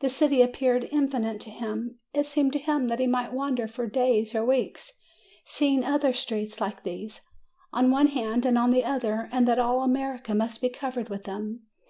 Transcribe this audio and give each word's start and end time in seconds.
The 0.00 0.08
city 0.08 0.40
appeared 0.40 0.88
infinite 0.90 1.40
to 1.40 1.50
him; 1.50 1.98
it 2.14 2.22
se'emed 2.24 2.52
to 2.52 2.58
him 2.58 2.88
that 2.88 3.00
he 3.00 3.06
might 3.06 3.34
wander 3.34 3.68
for 3.68 3.86
days 3.86 4.34
or 4.34 4.42
weeks, 4.42 4.94
seeing 5.44 5.84
other 5.84 6.14
streets 6.14 6.58
like 6.58 6.84
these, 6.84 7.20
on 7.70 7.90
one 7.90 8.06
hand 8.06 8.46
and 8.46 8.56
on 8.56 8.70
the 8.70 8.84
other, 8.86 9.28
and 9.30 9.46
that 9.46 9.58
all 9.58 9.82
America 9.82 10.34
must 10.34 10.62
be 10.62 10.70
covered 10.70 11.10
with 11.10 11.24
them. 11.24 11.66